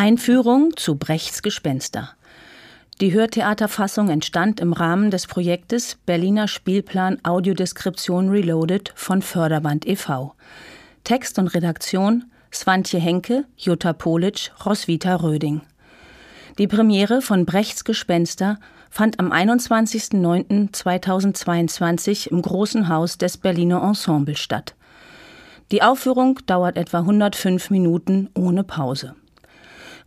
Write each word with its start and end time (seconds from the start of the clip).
Einführung 0.00 0.76
zu 0.78 0.96
Brechts 0.96 1.42
Gespenster. 1.42 2.12
Die 3.02 3.12
Hörtheaterfassung 3.12 4.08
entstand 4.08 4.58
im 4.58 4.72
Rahmen 4.72 5.10
des 5.10 5.26
Projektes 5.26 5.98
Berliner 6.06 6.48
Spielplan 6.48 7.18
Audiodeskription 7.22 8.30
Reloaded 8.30 8.94
von 8.96 9.20
Förderband 9.20 9.86
e.V. 9.86 10.34
Text 11.04 11.38
und 11.38 11.48
Redaktion 11.48 12.24
Swantje 12.50 12.98
Henke, 12.98 13.44
Jutta 13.58 13.92
Politsch, 13.92 14.52
Roswitha 14.64 15.16
Röding. 15.16 15.60
Die 16.56 16.66
Premiere 16.66 17.20
von 17.20 17.44
Brechts 17.44 17.84
Gespenster 17.84 18.58
fand 18.88 19.20
am 19.20 19.32
21.09.2022 19.32 22.28
im 22.28 22.40
Großen 22.40 22.88
Haus 22.88 23.18
des 23.18 23.36
Berliner 23.36 23.82
Ensemble 23.82 24.36
statt. 24.36 24.74
Die 25.72 25.82
Aufführung 25.82 26.38
dauert 26.46 26.78
etwa 26.78 27.00
105 27.00 27.68
Minuten 27.68 28.30
ohne 28.32 28.64
Pause. 28.64 29.14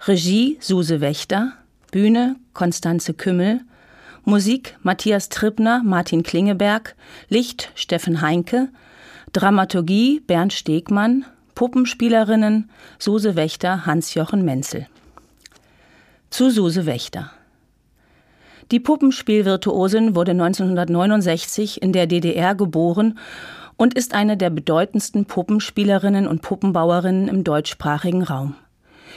Regie 0.06 0.58
Suse 0.60 1.00
Wächter, 1.00 1.54
Bühne 1.90 2.36
Konstanze 2.54 3.14
Kümmel, 3.14 3.62
Musik 4.26 4.78
Matthias 4.82 5.30
Trippner, 5.30 5.82
Martin 5.82 6.24
Klingeberg, 6.24 6.98
Licht 7.30 7.72
Steffen 7.74 8.20
Heinke, 8.20 8.68
Dramaturgie 9.32 10.20
Bernd 10.20 10.52
Stegmann, 10.52 11.24
Puppenspielerinnen 11.56 12.70
Suse 13.00 13.38
Wächter, 13.38 13.86
Hans-Jochen 13.86 14.44
Menzel. 14.44 14.88
Zu 16.30 16.50
Suse 16.50 16.86
Wächter. 16.86 17.32
Die 18.72 18.82
Puppenspielvirtuosin 18.82 20.16
wurde 20.18 20.32
1969 20.32 21.82
in 21.82 21.94
der 21.94 22.08
DDR 22.08 22.56
geboren 22.56 23.18
und 23.78 23.94
ist 23.94 24.14
eine 24.14 24.36
der 24.36 24.50
bedeutendsten 24.50 25.24
Puppenspielerinnen 25.24 26.28
und 26.28 26.42
Puppenbauerinnen 26.42 27.30
im 27.30 27.46
deutschsprachigen 27.46 28.24
Raum. 28.24 28.56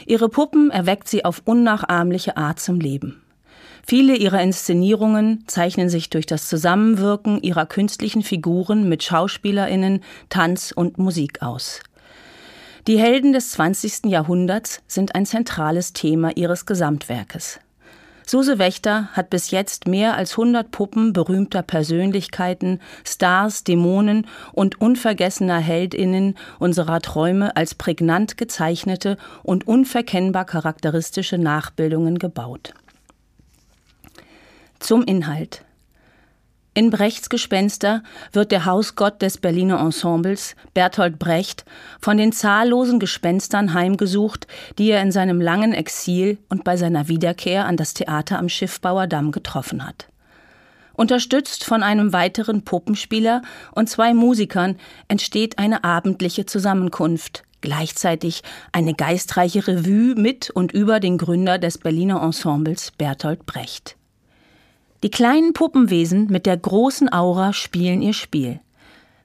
Ihre 0.05 0.29
Puppen 0.29 0.71
erweckt 0.71 1.09
sie 1.09 1.25
auf 1.25 1.43
unnachahmliche 1.45 2.37
Art 2.37 2.61
zum 2.61 2.81
Leben. 2.81 3.23
Viele 3.87 4.17
ihrer 4.17 4.43
Inszenierungen 4.43 5.45
zeichnen 5.47 5.89
sich 5.89 6.11
durch 6.11 6.27
das 6.27 6.49
Zusammenwirken 6.49 7.41
ihrer 7.43 7.67
künstlichen 7.67 8.23
Figuren 8.23 8.89
mit 8.89 9.05
Schauspielerinnen, 9.05 10.03
Tanz 10.29 10.73
und 10.73 10.99
Musik 10.99 11.41
aus. 11.41 11.81
Die 12.89 12.99
Helden 12.99 13.33
des 13.33 13.53
20. 13.53 14.07
Jahrhunderts 14.07 14.83
sind 14.87 15.15
ein 15.15 15.25
zentrales 15.25 15.93
Thema 15.93 16.37
ihres 16.37 16.67
Gesamtwerkes. 16.67 17.61
Suse 18.29 18.59
Wächter 18.59 19.09
hat 19.13 19.31
bis 19.31 19.53
jetzt 19.53 19.87
mehr 19.87 20.17
als 20.17 20.33
100 20.33 20.73
Puppen 20.73 21.13
berühmter 21.13 21.63
Persönlichkeiten, 21.63 22.81
Stars, 23.05 23.63
Dämonen 23.63 24.27
und 24.53 24.81
unvergessener 24.81 25.59
Heldinnen 25.59 26.37
unserer 26.59 27.01
Träume 27.01 27.55
als 27.55 27.77
prägnant 27.77 28.37
gezeichnete 28.37 29.17
und 29.45 29.69
unverkennbar 29.69 30.45
charakteristische 30.45 31.39
Nachbildungen 31.39 32.19
gebaut. 32.19 32.75
Zum 34.81 35.05
Inhalt. 35.05 35.66
In 36.77 36.91
Brechts 36.91 37.31
Gespenster 37.31 38.03
wird 38.33 38.53
der 38.53 38.67
Hausgott 38.67 39.23
des 39.23 39.39
Berliner 39.39 39.81
Ensembles, 39.81 40.55
Bertolt 40.75 41.19
Brecht, 41.19 41.65
von 42.03 42.19
den 42.19 42.33
zahllosen 42.33 43.01
Gespenstern 43.01 43.73
heimgesucht, 43.73 44.47
die 44.77 44.91
er 44.91 45.01
in 45.01 45.11
seinem 45.11 45.41
langen 45.41 45.73
Exil 45.73 46.37
und 46.51 46.65
bei 46.65 46.77
seiner 46.77 47.09
Wiederkehr 47.09 47.65
an 47.65 47.79
das 47.79 47.95
Theater 47.95 48.39
am 48.39 48.51
Schiffbauer 48.51 49.07
Damm 49.07 49.33
getroffen 49.33 49.87
hat. 49.87 50.09
Unterstützt 50.93 51.65
von 51.65 51.83
einem 51.83 52.13
weiteren 52.13 52.63
Puppenspieler 52.63 53.41
und 53.73 53.89
zwei 53.89 54.13
Musikern 54.13 54.77
entsteht 55.09 55.59
eine 55.59 55.83
abendliche 55.83 56.45
Zusammenkunft, 56.45 57.45
gleichzeitig 57.63 58.43
eine 58.73 58.93
geistreiche 58.93 59.67
Revue 59.67 60.15
mit 60.15 60.51
und 60.51 60.73
über 60.73 61.01
den 61.01 61.17
Gründer 61.17 61.57
des 61.57 61.79
Berliner 61.79 62.21
Ensembles 62.21 62.91
Bertolt 62.91 63.47
Brecht. 63.47 63.97
Die 65.03 65.11
kleinen 65.11 65.53
Puppenwesen 65.53 66.29
mit 66.29 66.47
der 66.47 66.57
großen 66.57 67.13
Aura 67.13 67.53
spielen 67.53 68.01
ihr 68.01 68.15
Spiel. 68.15 68.61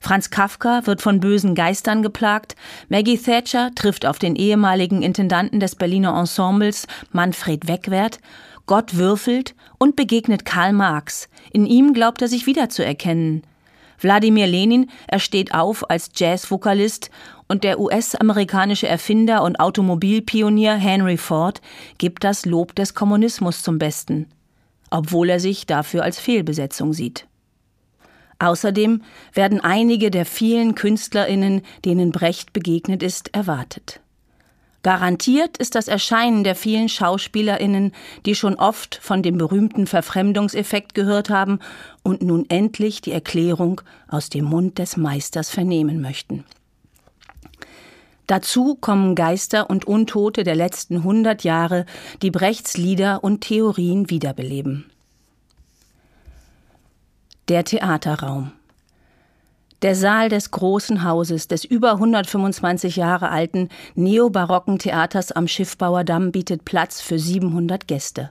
Franz 0.00 0.30
Kafka 0.30 0.84
wird 0.86 1.00
von 1.00 1.20
bösen 1.20 1.54
Geistern 1.54 2.02
geplagt, 2.02 2.56
Maggie 2.88 3.16
Thatcher 3.16 3.70
trifft 3.74 4.04
auf 4.04 4.18
den 4.18 4.34
ehemaligen 4.34 5.00
Intendanten 5.00 5.60
des 5.60 5.76
Berliner 5.76 6.18
Ensembles 6.18 6.86
Manfred 7.12 7.68
Wegwert, 7.68 8.18
Gott 8.66 8.96
würfelt 8.96 9.54
und 9.78 9.96
begegnet 9.96 10.44
Karl 10.44 10.72
Marx. 10.72 11.28
In 11.52 11.66
ihm 11.66 11.94
glaubt 11.94 12.20
er 12.20 12.28
sich 12.28 12.46
wiederzuerkennen. 12.46 13.42
Wladimir 13.98 14.48
Lenin 14.48 14.90
ersteht 15.06 15.54
auf 15.54 15.88
als 15.88 16.10
Jazzvokalist 16.16 17.10
und 17.46 17.62
der 17.62 17.78
US-amerikanische 17.78 18.88
Erfinder 18.88 19.44
und 19.44 19.60
Automobilpionier 19.60 20.74
Henry 20.74 21.16
Ford 21.16 21.60
gibt 21.98 22.24
das 22.24 22.44
Lob 22.44 22.74
des 22.74 22.94
Kommunismus 22.94 23.62
zum 23.62 23.78
Besten 23.78 24.26
obwohl 24.92 25.30
er 25.30 25.40
sich 25.40 25.66
dafür 25.66 26.02
als 26.02 26.18
Fehlbesetzung 26.18 26.92
sieht. 26.92 27.26
Außerdem 28.38 29.02
werden 29.32 29.60
einige 29.60 30.10
der 30.10 30.26
vielen 30.26 30.74
Künstlerinnen, 30.74 31.62
denen 31.84 32.10
Brecht 32.10 32.52
begegnet 32.52 33.02
ist, 33.02 33.34
erwartet. 33.34 34.00
Garantiert 34.82 35.58
ist 35.58 35.76
das 35.76 35.86
Erscheinen 35.86 36.42
der 36.42 36.56
vielen 36.56 36.88
Schauspielerinnen, 36.88 37.92
die 38.26 38.34
schon 38.34 38.56
oft 38.56 38.96
von 38.96 39.22
dem 39.22 39.38
berühmten 39.38 39.86
Verfremdungseffekt 39.86 40.94
gehört 40.94 41.30
haben 41.30 41.60
und 42.02 42.22
nun 42.22 42.46
endlich 42.50 43.00
die 43.00 43.12
Erklärung 43.12 43.80
aus 44.08 44.28
dem 44.28 44.44
Mund 44.44 44.78
des 44.78 44.96
Meisters 44.96 45.50
vernehmen 45.50 46.00
möchten. 46.00 46.44
Dazu 48.26 48.76
kommen 48.76 49.14
Geister 49.14 49.68
und 49.68 49.86
Untote 49.86 50.44
der 50.44 50.54
letzten 50.54 51.02
hundert 51.04 51.44
Jahre, 51.44 51.86
die 52.22 52.30
Brechts 52.30 52.76
Lieder 52.76 53.24
und 53.24 53.40
Theorien 53.42 54.10
wiederbeleben. 54.10 54.90
Der 57.48 57.64
Theaterraum. 57.64 58.52
Der 59.82 59.96
Saal 59.96 60.28
des 60.28 60.52
großen 60.52 61.02
Hauses 61.02 61.48
des 61.48 61.64
über 61.64 61.94
125 61.94 62.94
Jahre 62.94 63.30
alten 63.30 63.68
neobarocken 63.96 64.78
Theaters 64.78 65.32
am 65.32 65.48
Schiffbauerdamm 65.48 66.30
bietet 66.30 66.64
Platz 66.64 67.00
für 67.00 67.18
700 67.18 67.88
Gäste. 67.88 68.30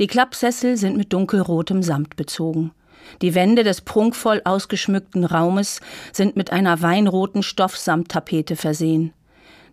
Die 0.00 0.08
Klappsessel 0.08 0.76
sind 0.76 0.96
mit 0.96 1.12
dunkelrotem 1.12 1.84
Samt 1.84 2.16
bezogen. 2.16 2.72
Die 3.22 3.34
Wände 3.34 3.64
des 3.64 3.80
prunkvoll 3.80 4.42
ausgeschmückten 4.44 5.24
Raumes 5.24 5.80
sind 6.12 6.36
mit 6.36 6.52
einer 6.52 6.82
weinroten 6.82 7.42
Stoffsamttapete 7.42 8.56
versehen. 8.56 9.12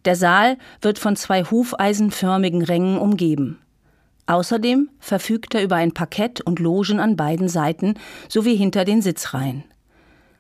Der 0.06 0.16
Saal 0.16 0.58
wird 0.82 1.00
von 1.00 1.16
zwei 1.16 1.44
hufeisenförmigen 1.44 2.62
Rängen 2.62 2.98
umgeben. 2.98 3.60
Außerdem 4.26 4.90
verfügt 5.00 5.56
er 5.56 5.64
über 5.64 5.76
ein 5.76 5.94
Parkett 5.94 6.42
und 6.42 6.60
Logen 6.60 7.00
an 7.00 7.16
beiden 7.16 7.50
Seiten 7.50 7.96
sowie 8.30 8.56
hinter 8.56 8.86
den 8.86 9.02
Sitzreihen. 9.02 9.64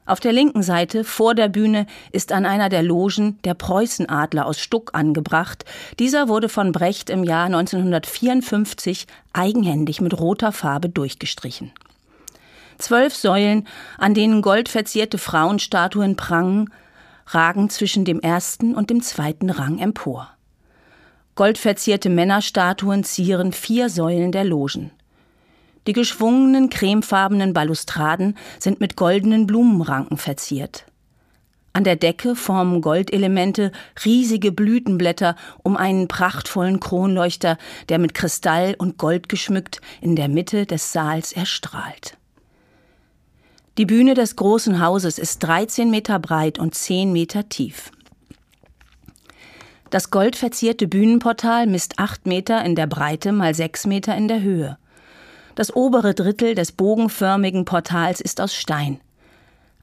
Auf 0.05 0.19
der 0.19 0.33
linken 0.33 0.63
Seite 0.63 1.05
vor 1.05 1.33
der 1.33 1.47
Bühne 1.47 1.85
ist 2.11 2.33
an 2.33 2.45
einer 2.45 2.67
der 2.67 2.83
Logen 2.83 3.39
der 3.45 3.53
Preußenadler 3.53 4.45
aus 4.45 4.59
Stuck 4.59 4.93
angebracht. 4.93 5.63
Dieser 5.97 6.27
wurde 6.27 6.49
von 6.49 6.73
Brecht 6.73 7.09
im 7.09 7.23
Jahr 7.23 7.45
1954 7.45 9.07
eigenhändig 9.31 10.01
mit 10.01 10.19
roter 10.19 10.51
Farbe 10.51 10.89
durchgestrichen. 10.89 11.71
Zwölf 12.77 13.15
Säulen, 13.15 13.67
an 13.97 14.13
denen 14.13 14.41
goldverzierte 14.41 15.17
Frauenstatuen 15.17 16.15
prangen, 16.15 16.69
ragen 17.27 17.69
zwischen 17.69 18.05
dem 18.05 18.19
ersten 18.19 18.75
und 18.75 18.89
dem 18.89 19.01
zweiten 19.01 19.49
Rang 19.49 19.79
empor. 19.79 20.29
Goldverzierte 21.35 22.09
Männerstatuen 22.09 23.03
zieren 23.03 23.53
vier 23.53 23.89
Säulen 23.89 24.31
der 24.31 24.43
Logen. 24.43 24.91
Die 25.87 25.93
geschwungenen 25.93 26.69
cremefarbenen 26.69 27.53
Balustraden 27.53 28.37
sind 28.59 28.79
mit 28.79 28.95
goldenen 28.95 29.47
Blumenranken 29.47 30.17
verziert. 30.17 30.85
An 31.73 31.83
der 31.83 31.95
Decke 31.95 32.35
formen 32.35 32.81
Goldelemente 32.81 33.71
riesige 34.05 34.51
Blütenblätter 34.51 35.35
um 35.63 35.75
einen 35.75 36.07
prachtvollen 36.07 36.79
Kronleuchter, 36.79 37.57
der 37.89 37.97
mit 37.97 38.13
Kristall 38.13 38.75
und 38.77 38.99
Gold 38.99 39.27
geschmückt 39.27 39.81
in 39.99 40.15
der 40.15 40.27
Mitte 40.27 40.67
des 40.67 40.93
Saals 40.93 41.31
erstrahlt. 41.31 42.15
Die 43.79 43.87
Bühne 43.87 44.13
des 44.13 44.35
großen 44.35 44.79
Hauses 44.79 45.17
ist 45.17 45.39
13 45.39 45.89
Meter 45.89 46.19
breit 46.19 46.59
und 46.59 46.75
10 46.75 47.11
Meter 47.11 47.49
tief. 47.49 47.89
Das 49.89 50.11
goldverzierte 50.11 50.87
Bühnenportal 50.87 51.65
misst 51.65 51.97
8 51.97 52.27
Meter 52.27 52.63
in 52.63 52.75
der 52.75 52.85
Breite 52.85 53.31
mal 53.31 53.55
6 53.55 53.87
Meter 53.87 54.15
in 54.15 54.27
der 54.27 54.43
Höhe. 54.43 54.77
Das 55.55 55.75
obere 55.75 56.13
Drittel 56.13 56.53
des 56.53 56.71
bogenförmigen 56.71 57.65
Portals 57.65 58.21
ist 58.21 58.41
aus 58.41 58.53
Stein. 58.53 58.99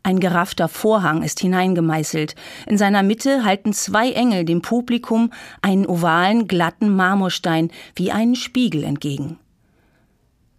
Ein 0.04 0.20
geraffter 0.20 0.68
Vorhang 0.68 1.24
ist 1.24 1.40
hineingemeißelt. 1.40 2.36
In 2.66 2.78
seiner 2.78 3.02
Mitte 3.02 3.44
halten 3.44 3.72
zwei 3.72 4.12
Engel 4.12 4.44
dem 4.44 4.62
Publikum 4.62 5.32
einen 5.62 5.86
ovalen, 5.86 6.46
glatten 6.46 6.94
Marmorstein 6.94 7.72
wie 7.96 8.12
einen 8.12 8.36
Spiegel 8.36 8.84
entgegen. 8.84 9.40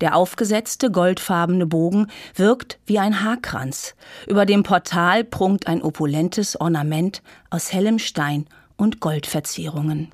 Der 0.02 0.16
aufgesetzte 0.16 0.90
goldfarbene 0.90 1.68
Bogen 1.68 2.08
wirkt 2.36 2.80
wie 2.88 2.98
ein 2.98 3.24
Haarkranz. 3.24 3.96
Über 4.28 4.48
dem 4.48 4.64
Portal 4.64 5.24
prunkt 5.24 5.68
ein 5.68 5.84
opulentes 5.84 6.60
Ornament 6.60 7.22
aus 7.52 7.72
hellem 7.72 8.00
Stein 8.00 8.48
und 8.78 9.00
Goldverzierungen. 9.00 10.12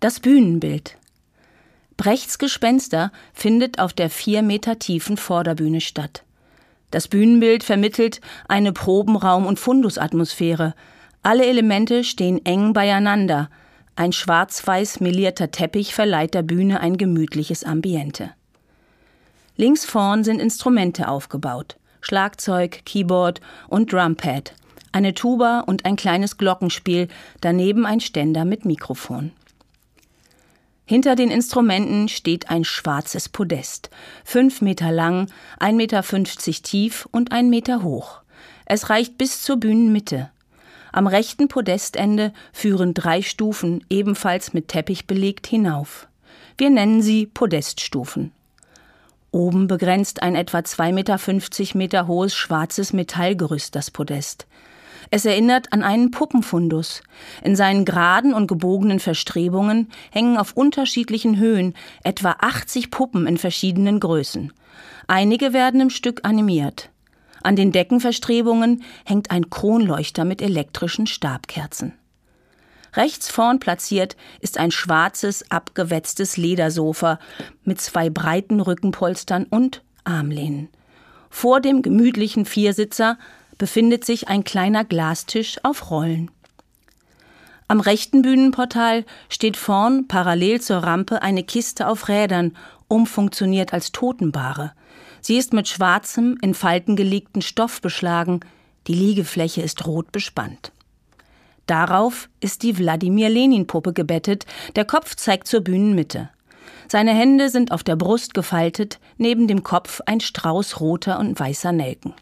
Das 0.00 0.20
Bühnenbild. 0.20 0.98
Brechts 1.96 2.38
Gespenster 2.38 3.10
findet 3.32 3.78
auf 3.78 3.94
der 3.94 4.10
vier 4.10 4.42
Meter 4.42 4.78
tiefen 4.78 5.16
Vorderbühne 5.16 5.80
statt. 5.80 6.24
Das 6.90 7.08
Bühnenbild 7.08 7.64
vermittelt 7.64 8.20
eine 8.48 8.72
Probenraum- 8.72 9.46
und 9.46 9.58
Fundusatmosphäre. 9.58 10.74
Alle 11.22 11.46
Elemente 11.46 12.04
stehen 12.04 12.44
eng 12.44 12.74
beieinander. 12.74 13.48
Ein 13.96 14.12
schwarz-weiß 14.12 15.00
melierter 15.00 15.50
Teppich 15.50 15.94
verleiht 15.94 16.34
der 16.34 16.42
Bühne 16.42 16.80
ein 16.80 16.96
gemütliches 16.96 17.62
Ambiente. 17.62 18.30
Links 19.56 19.84
vorn 19.84 20.24
sind 20.24 20.40
Instrumente 20.40 21.06
aufgebaut. 21.06 21.76
Schlagzeug, 22.00 22.84
Keyboard 22.84 23.40
und 23.68 23.92
Drumpad. 23.92 24.54
Eine 24.90 25.14
Tuba 25.14 25.60
und 25.60 25.84
ein 25.84 25.96
kleines 25.96 26.38
Glockenspiel, 26.38 27.08
daneben 27.40 27.86
ein 27.86 28.00
Ständer 28.00 28.44
mit 28.44 28.64
Mikrofon. 28.64 29.32
Hinter 30.86 31.14
den 31.16 31.30
Instrumenten 31.30 32.08
steht 32.08 32.50
ein 32.50 32.64
schwarzes 32.64 33.28
Podest, 33.28 33.90
fünf 34.24 34.60
Meter 34.60 34.92
lang, 34.92 35.30
1,50 35.58 35.72
Meter 35.72 36.62
tief 36.62 37.08
und 37.10 37.32
ein 37.32 37.48
Meter 37.48 37.82
hoch. 37.82 38.20
Es 38.66 38.90
reicht 38.90 39.16
bis 39.16 39.42
zur 39.42 39.56
Bühnenmitte. 39.56 40.30
Am 40.94 41.08
rechten 41.08 41.48
Podestende 41.48 42.32
führen 42.52 42.94
drei 42.94 43.20
Stufen, 43.20 43.84
ebenfalls 43.90 44.52
mit 44.52 44.68
Teppich 44.68 45.08
belegt, 45.08 45.44
hinauf. 45.48 46.06
Wir 46.56 46.70
nennen 46.70 47.02
sie 47.02 47.26
Podeststufen. 47.26 48.30
Oben 49.32 49.66
begrenzt 49.66 50.22
ein 50.22 50.36
etwa 50.36 50.58
2,50 50.58 50.92
Meter, 50.92 51.78
Meter 51.78 52.06
hohes 52.06 52.36
schwarzes 52.36 52.92
Metallgerüst 52.92 53.74
das 53.74 53.90
Podest. 53.90 54.46
Es 55.10 55.24
erinnert 55.24 55.72
an 55.72 55.82
einen 55.82 56.12
Puppenfundus. 56.12 57.02
In 57.42 57.56
seinen 57.56 57.84
geraden 57.84 58.32
und 58.32 58.46
gebogenen 58.46 59.00
Verstrebungen 59.00 59.90
hängen 60.12 60.36
auf 60.36 60.52
unterschiedlichen 60.52 61.38
Höhen 61.38 61.74
etwa 62.04 62.36
80 62.38 62.92
Puppen 62.92 63.26
in 63.26 63.36
verschiedenen 63.36 63.98
Größen. 63.98 64.52
Einige 65.08 65.52
werden 65.52 65.80
im 65.80 65.90
Stück 65.90 66.20
animiert. 66.22 66.90
An 67.44 67.56
den 67.56 67.72
Deckenverstrebungen 67.72 68.82
hängt 69.04 69.30
ein 69.30 69.50
Kronleuchter 69.50 70.24
mit 70.24 70.40
elektrischen 70.40 71.06
Stabkerzen. 71.06 71.92
Rechts 72.94 73.30
vorn 73.30 73.60
platziert 73.60 74.16
ist 74.40 74.56
ein 74.56 74.70
schwarzes, 74.70 75.50
abgewetztes 75.50 76.38
Ledersofa 76.38 77.18
mit 77.62 77.82
zwei 77.82 78.08
breiten 78.08 78.60
Rückenpolstern 78.60 79.44
und 79.44 79.82
Armlehnen. 80.04 80.70
Vor 81.28 81.60
dem 81.60 81.82
gemütlichen 81.82 82.46
Viersitzer 82.46 83.18
befindet 83.58 84.06
sich 84.06 84.28
ein 84.28 84.44
kleiner 84.44 84.84
Glastisch 84.84 85.58
auf 85.64 85.90
Rollen. 85.90 86.30
Am 87.68 87.80
rechten 87.80 88.22
Bühnenportal 88.22 89.04
steht 89.28 89.58
vorn 89.58 90.08
parallel 90.08 90.62
zur 90.62 90.78
Rampe 90.78 91.20
eine 91.20 91.42
Kiste 91.42 91.88
auf 91.88 92.08
Rädern, 92.08 92.56
umfunktioniert 92.88 93.74
als 93.74 93.92
Totenbare. 93.92 94.72
Sie 95.26 95.38
ist 95.38 95.54
mit 95.54 95.68
schwarzem, 95.68 96.36
in 96.42 96.52
Falten 96.52 96.96
gelegten 96.96 97.40
Stoff 97.40 97.80
beschlagen, 97.80 98.40
die 98.86 98.92
Liegefläche 98.92 99.62
ist 99.62 99.86
rot 99.86 100.12
bespannt. 100.12 100.70
Darauf 101.64 102.28
ist 102.40 102.62
die 102.62 102.76
Wladimir 102.76 103.30
Lenin-Puppe 103.30 103.94
gebettet, 103.94 104.44
der 104.76 104.84
Kopf 104.84 105.14
zeigt 105.14 105.46
zur 105.46 105.62
Bühnenmitte. 105.62 106.28
Seine 106.88 107.14
Hände 107.14 107.48
sind 107.48 107.72
auf 107.72 107.82
der 107.82 107.96
Brust 107.96 108.34
gefaltet, 108.34 109.00
neben 109.16 109.48
dem 109.48 109.62
Kopf 109.62 110.02
ein 110.04 110.20
Strauß 110.20 110.80
roter 110.80 111.18
und 111.18 111.40
weißer 111.40 111.72
Nelken. 111.72 112.12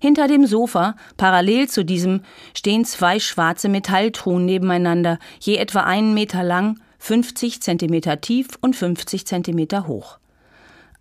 Hinter 0.00 0.26
dem 0.26 0.46
Sofa, 0.46 0.96
parallel 1.16 1.68
zu 1.68 1.84
diesem, 1.84 2.22
stehen 2.52 2.84
zwei 2.84 3.20
schwarze 3.20 3.68
Metalltruhen 3.68 4.44
nebeneinander, 4.44 5.20
je 5.38 5.54
etwa 5.54 5.82
einen 5.82 6.14
Meter 6.14 6.42
lang, 6.42 6.80
50 6.98 7.62
Zentimeter 7.62 8.20
tief 8.20 8.48
und 8.60 8.74
50 8.74 9.24
Zentimeter 9.24 9.86
hoch. 9.86 10.18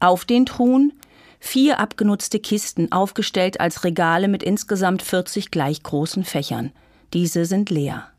Auf 0.03 0.25
den 0.25 0.45
Truhen 0.45 0.91
vier 1.39 1.79
abgenutzte 1.79 2.37
Kisten, 2.41 2.91
aufgestellt 2.91 3.61
als 3.61 3.85
Regale 3.85 4.27
mit 4.27 4.43
insgesamt 4.43 5.01
40 5.01 5.49
gleich 5.49 5.81
großen 5.81 6.25
Fächern. 6.25 6.73
Diese 7.13 7.45
sind 7.45 7.69
leer. 7.69 8.09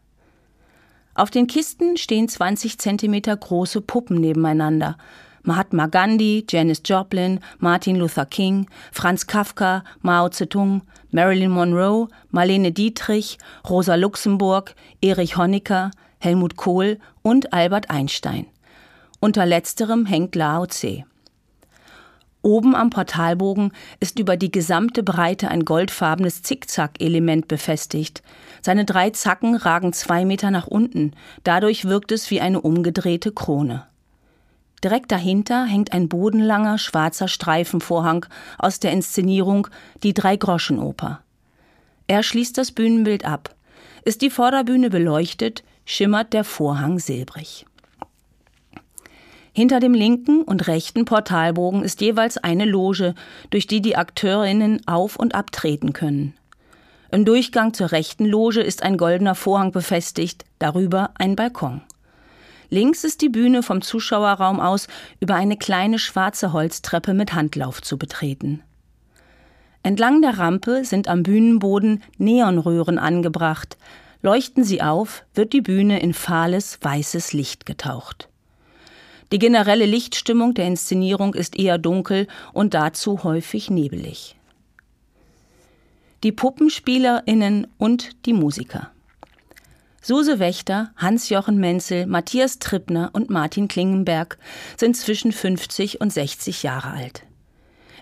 Auf 1.14 1.30
den 1.30 1.46
Kisten 1.46 1.98
stehen 1.98 2.26
20 2.26 2.78
Zentimeter 2.78 3.36
große 3.36 3.82
Puppen 3.82 4.18
nebeneinander, 4.18 4.96
Mahatma 5.42 5.88
Gandhi, 5.88 6.46
Janis 6.48 6.80
Joplin, 6.86 7.40
Martin 7.58 7.96
Luther 7.96 8.24
King, 8.24 8.66
Franz 8.90 9.26
Kafka, 9.26 9.84
Mao 10.00 10.30
Zedong, 10.30 10.80
Marilyn 11.10 11.50
Monroe, 11.50 12.08
Marlene 12.30 12.72
Dietrich, 12.72 13.36
Rosa 13.68 13.96
Luxemburg, 13.96 14.74
Erich 15.02 15.36
Honecker, 15.36 15.90
Helmut 16.18 16.56
Kohl 16.56 16.98
und 17.20 17.52
Albert 17.52 17.90
Einstein. 17.90 18.46
Unter 19.20 19.44
letzterem 19.44 20.06
hängt 20.06 20.34
Lao 20.34 20.64
Tse. 20.64 21.04
Oben 22.44 22.74
am 22.74 22.90
Portalbogen 22.90 23.72
ist 24.00 24.18
über 24.18 24.36
die 24.36 24.52
gesamte 24.52 25.02
Breite 25.02 25.48
ein 25.48 25.64
goldfarbenes 25.64 26.42
Zickzack-Element 26.42 27.48
befestigt. 27.48 28.22
Seine 28.60 28.84
drei 28.84 29.08
Zacken 29.10 29.56
ragen 29.56 29.94
zwei 29.94 30.26
Meter 30.26 30.50
nach 30.50 30.66
unten, 30.66 31.12
dadurch 31.42 31.86
wirkt 31.86 32.12
es 32.12 32.30
wie 32.30 32.42
eine 32.42 32.60
umgedrehte 32.60 33.32
Krone. 33.32 33.86
Direkt 34.84 35.10
dahinter 35.10 35.64
hängt 35.64 35.94
ein 35.94 36.10
bodenlanger 36.10 36.76
schwarzer 36.76 37.28
Streifenvorhang 37.28 38.26
aus 38.58 38.78
der 38.78 38.92
Inszenierung 38.92 39.68
Die 40.02 40.12
Drei-Groschen-Oper. 40.12 41.22
Er 42.08 42.22
schließt 42.22 42.58
das 42.58 42.72
Bühnenbild 42.72 43.24
ab. 43.24 43.54
Ist 44.04 44.20
die 44.20 44.28
Vorderbühne 44.28 44.90
beleuchtet, 44.90 45.64
schimmert 45.86 46.34
der 46.34 46.44
Vorhang 46.44 46.98
silbrig. 46.98 47.64
Hinter 49.56 49.78
dem 49.78 49.94
linken 49.94 50.42
und 50.42 50.66
rechten 50.66 51.04
Portalbogen 51.04 51.84
ist 51.84 52.00
jeweils 52.00 52.38
eine 52.38 52.64
Loge, 52.64 53.14
durch 53.50 53.68
die 53.68 53.80
die 53.80 53.96
Akteurinnen 53.96 54.82
auf 54.88 55.14
und 55.14 55.36
abtreten 55.36 55.92
können. 55.92 56.34
Im 57.12 57.24
Durchgang 57.24 57.72
zur 57.72 57.92
rechten 57.92 58.24
Loge 58.24 58.60
ist 58.60 58.82
ein 58.82 58.98
goldener 58.98 59.36
Vorhang 59.36 59.70
befestigt, 59.70 60.44
darüber 60.58 61.10
ein 61.14 61.36
Balkon. 61.36 61.82
Links 62.68 63.04
ist 63.04 63.22
die 63.22 63.28
Bühne 63.28 63.62
vom 63.62 63.80
Zuschauerraum 63.80 64.58
aus 64.58 64.88
über 65.20 65.36
eine 65.36 65.56
kleine 65.56 66.00
schwarze 66.00 66.52
Holztreppe 66.52 67.14
mit 67.14 67.32
Handlauf 67.32 67.80
zu 67.80 67.96
betreten. 67.96 68.60
Entlang 69.84 70.20
der 70.20 70.38
Rampe 70.38 70.84
sind 70.84 71.06
am 71.06 71.22
Bühnenboden 71.22 72.02
Neonröhren 72.18 72.98
angebracht. 72.98 73.76
Leuchten 74.20 74.64
sie 74.64 74.82
auf, 74.82 75.24
wird 75.32 75.52
die 75.52 75.60
Bühne 75.60 76.00
in 76.00 76.12
fahles, 76.12 76.78
weißes 76.82 77.32
Licht 77.32 77.66
getaucht. 77.66 78.28
Die 79.34 79.40
generelle 79.40 79.84
Lichtstimmung 79.84 80.54
der 80.54 80.68
Inszenierung 80.68 81.34
ist 81.34 81.58
eher 81.58 81.76
dunkel 81.76 82.28
und 82.52 82.72
dazu 82.72 83.24
häufig 83.24 83.68
nebelig. 83.68 84.36
Die 86.22 86.30
Puppenspielerinnen 86.30 87.66
und 87.76 88.24
die 88.26 88.32
Musiker. 88.32 88.92
Suse 90.00 90.38
Wächter, 90.38 90.92
Hans-Jochen 90.94 91.56
Menzel, 91.56 92.06
Matthias 92.06 92.60
Trippner 92.60 93.10
und 93.12 93.28
Martin 93.28 93.66
Klingenberg 93.66 94.38
sind 94.76 94.96
zwischen 94.96 95.32
50 95.32 96.00
und 96.00 96.12
60 96.12 96.62
Jahre 96.62 96.92
alt. 96.92 97.24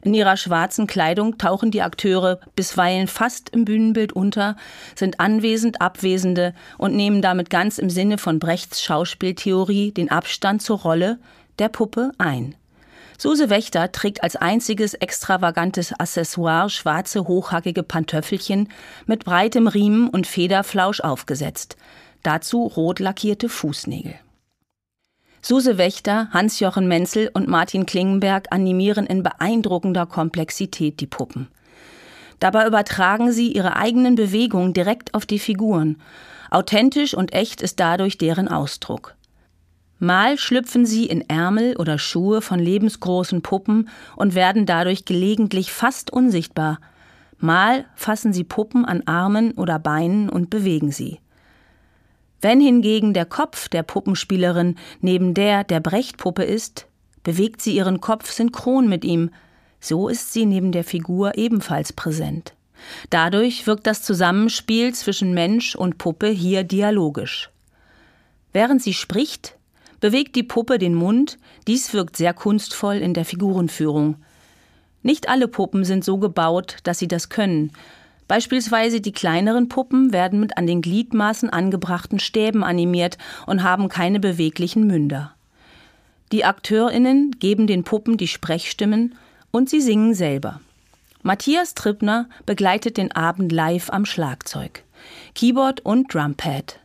In 0.05 0.15
ihrer 0.15 0.37
schwarzen 0.37 0.89
Kleidung 0.89 1.39
tauchen 1.39 1.71
die 1.71 1.83
Akteure 1.83 2.41
bisweilen 2.57 3.07
fast 3.07 3.51
im 3.51 3.65
Bühnenbild 3.65 4.13
unter, 4.13 4.57
sind 4.97 5.21
anwesend 5.21 5.81
Abwesende 5.81 6.55
und 6.77 6.95
nehmen 6.95 7.23
damit 7.23 7.51
ganz 7.51 7.79
im 7.79 7.89
Sinne 7.89 8.19
von 8.19 8.41
Brechts 8.41 8.83
Schauspieltheorie 8.83 9.93
den 9.93 10.11
Abstand 10.11 10.61
zur 10.61 10.81
Rolle 10.81 11.21
der 11.61 11.69
Puppe 11.69 12.11
ein. 12.19 12.57
Suse 13.17 13.49
Wächter 13.49 13.93
trägt 13.93 14.25
als 14.25 14.35
einziges 14.35 14.95
extravagantes 14.95 15.93
Accessoire 15.93 16.69
schwarze 16.69 17.29
hochhackige 17.29 17.85
Pantöffelchen 17.85 18.69
mit 19.07 19.25
breitem 19.25 19.69
Riemen 19.69 20.09
und 20.09 20.27
Federflausch 20.27 21.01
aufgesetzt. 21.01 21.77
Dazu 22.25 22.67
rot 22.67 22.99
lackierte 22.99 23.49
Fußnägel. 23.49 24.15
Suse 25.45 25.77
Wächter, 25.77 26.29
Hans-Jochen 26.31 26.87
Menzel 26.87 27.29
und 27.35 27.49
Martin 27.49 27.85
Klingenberg 27.85 28.47
animieren 28.51 29.07
in 29.07 29.25
beeindruckender 29.25 30.07
Komplexität 30.07 31.01
die 31.01 31.09
Puppen. 31.09 31.49
Dabei 32.39 32.65
übertragen 32.67 33.33
sie 33.33 33.53
ihre 33.53 33.77
eigenen 33.77 34.15
Bewegungen 34.15 34.73
direkt 34.73 35.15
auf 35.15 35.27
die 35.27 35.41
Figuren. 35.41 36.01
Authentisch 36.51 37.15
und 37.15 37.33
echt 37.33 37.61
ist 37.61 37.81
dadurch 37.81 38.19
deren 38.19 38.47
Ausdruck. 38.47 39.17
Mal 39.99 40.39
schlüpfen 40.39 40.87
sie 40.87 41.07
in 41.07 41.29
Ärmel 41.29 41.77
oder 41.77 41.99
Schuhe 41.99 42.41
von 42.41 42.61
lebensgroßen 42.61 43.43
Puppen 43.43 43.89
und 44.17 44.37
werden 44.37 44.65
dadurch 44.67 45.05
gelegentlich 45.05 45.73
fast 45.73 46.13
unsichtbar. 46.13 46.79
Mal 47.39 47.85
fassen 47.97 48.33
sie 48.33 48.45
Puppen 48.45 48.85
an 48.85 49.03
Armen 49.07 49.53
oder 49.53 49.81
Beinen 49.81 50.29
und 50.29 50.51
bewegen 50.51 50.93
sie. 50.93 51.22
Wenn 52.43 52.61
hingegen 52.61 53.15
der 53.15 53.25
Kopf 53.25 53.69
der 53.69 53.85
Puppenspielerin 53.85 54.77
neben 55.01 55.33
der 55.33 55.63
der 55.63 55.79
Brechtpuppe 55.79 56.43
ist, 56.43 56.87
bewegt 57.23 57.63
sie 57.63 57.77
ihren 57.77 58.01
Kopf 58.01 58.33
synchron 58.33 58.89
mit 58.89 59.05
ihm, 59.05 59.31
so 59.81 60.09
ist 60.09 60.33
sie 60.33 60.45
neben 60.45 60.73
der 60.73 60.85
Figur 60.85 61.39
ebenfalls 61.39 61.93
präsent. 61.93 62.55
Dadurch 63.11 63.67
wirkt 63.69 63.87
das 63.87 64.03
Zusammenspiel 64.03 64.93
zwischen 64.93 65.35
Mensch 65.35 65.77
und 65.77 65.99
Puppe 65.99 66.29
hier 66.29 66.65
dialogisch. 66.65 67.51
Während 68.53 68.83
sie 68.83 68.93
spricht, 68.93 69.57
bewegt 70.01 70.35
die 70.35 70.43
Puppe 70.43 70.79
den 70.79 70.95
Mund, 70.95 71.39
dies 71.69 71.93
wirkt 71.93 72.17
sehr 72.17 72.35
kunstvoll 72.35 72.97
in 72.97 73.15
der 73.15 73.25
Figurenführung. 73.25 74.17
Nicht 75.03 75.29
alle 75.29 75.47
Puppen 75.47 75.85
sind 75.85 76.05
so 76.05 76.19
gebaut, 76.19 76.79
dass 76.83 76.99
sie 76.99 77.09
das 77.09 77.29
können. 77.29 77.71
Beispielsweise 78.33 79.03
die 79.03 79.13
kleineren 79.13 79.69
Puppen 79.69 80.11
werden 80.15 80.41
mit 80.41 80.57
an 80.57 80.67
den 80.67 80.81
Gliedmaßen 80.81 81.51
angebrachten 81.51 82.19
Stäben 82.19 82.65
animiert 82.65 83.19
und 83.45 83.63
haben 83.63 83.91
keine 83.91 84.21
beweglichen 84.21 84.87
Münder. 84.87 85.35
Die 86.33 86.43
AkteurInnen 86.43 87.33
geben 87.41 87.67
den 87.67 87.85
Puppen 87.85 88.17
die 88.17 88.29
Sprechstimmen 88.29 89.17
und 89.51 89.69
sie 89.69 89.83
singen 89.83 90.15
selber. 90.15 90.63
Matthias 91.23 91.75
Trippner 91.75 92.27
begleitet 92.47 92.97
den 92.97 93.13
Abend 93.13 93.53
live 93.53 93.91
am 93.91 94.07
Schlagzeug, 94.07 94.83
Keyboard 95.35 95.81
und 95.81 96.15
Drumpad. 96.15 96.81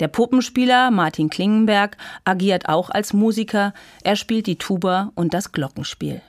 Der 0.00 0.08
Puppenspieler 0.08 0.90
Martin 0.90 1.30
Klingenberg 1.30 1.98
agiert 2.24 2.68
auch 2.68 2.90
als 2.90 3.12
Musiker, 3.12 3.74
er 4.02 4.16
spielt 4.16 4.48
die 4.48 4.56
Tuba 4.56 5.12
und 5.14 5.34
das 5.34 5.52
Glockenspiel. 5.52 6.20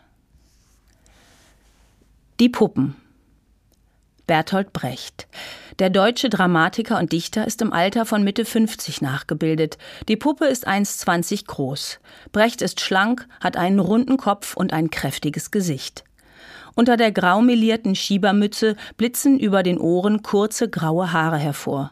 Die 2.39 2.49
Puppen. 2.49 3.00
Bertolt 4.31 4.71
Brecht. 4.71 5.27
Der 5.79 5.89
deutsche 5.89 6.29
Dramatiker 6.29 6.97
und 6.99 7.11
Dichter 7.11 7.45
ist 7.45 7.61
im 7.61 7.73
Alter 7.73 8.05
von 8.05 8.23
Mitte 8.23 8.45
50 8.45 9.01
nachgebildet. 9.01 9.77
Die 10.07 10.15
Puppe 10.15 10.45
ist 10.45 10.69
1,20 10.69 11.47
groß. 11.47 11.99
Brecht 12.31 12.61
ist 12.61 12.79
schlank, 12.79 13.27
hat 13.41 13.57
einen 13.57 13.79
runden 13.79 14.15
Kopf 14.15 14.55
und 14.55 14.71
ein 14.71 14.89
kräftiges 14.89 15.51
Gesicht. 15.51 16.05
Unter 16.75 16.95
der 16.95 17.11
graumelierten 17.11 17.93
Schiebermütze 17.93 18.77
blitzen 18.95 19.37
über 19.37 19.63
den 19.63 19.77
Ohren 19.77 20.23
kurze 20.23 20.69
graue 20.69 21.11
Haare 21.11 21.37
hervor. 21.37 21.91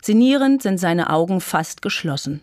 Sinnierend 0.00 0.62
sind 0.62 0.78
seine 0.78 1.10
Augen 1.10 1.40
fast 1.40 1.82
geschlossen. 1.82 2.42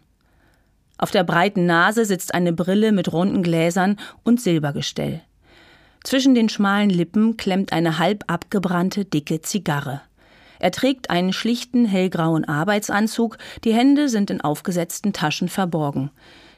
Auf 0.98 1.12
der 1.12 1.24
breiten 1.24 1.66
Nase 1.66 2.04
sitzt 2.04 2.34
eine 2.34 2.52
Brille 2.52 2.92
mit 2.92 3.14
runden 3.14 3.42
Gläsern 3.42 3.96
und 4.26 4.42
Silbergestell. 4.42 5.22
Zwischen 6.04 6.34
den 6.34 6.50
schmalen 6.50 6.90
Lippen 6.90 7.38
klemmt 7.38 7.74
eine 7.74 8.00
halb 8.00 8.24
abgebrannte, 8.28 9.06
dicke 9.06 9.42
Zigarre. 9.42 10.02
Er 10.60 10.72
trägt 10.72 11.10
einen 11.10 11.34
schlichten, 11.34 11.86
hellgrauen 11.86 12.46
Arbeitsanzug, 12.46 13.38
die 13.64 13.74
Hände 13.74 14.10
sind 14.10 14.30
in 14.30 14.42
aufgesetzten 14.42 15.14
Taschen 15.14 15.48
verborgen. 15.48 16.12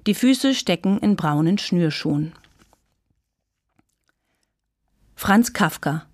Die 0.08 0.16
Füße 0.16 0.56
stecken 0.56 0.98
in 1.00 1.16
braunen 1.16 1.60
Schnürschuhen. 1.60 2.34
Franz 5.16 5.54
Kafka 5.54 6.08